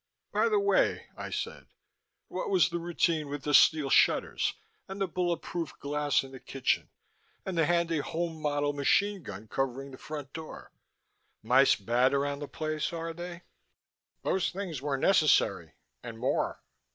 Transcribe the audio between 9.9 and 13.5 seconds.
the front door? Mice bad around the place, are they?"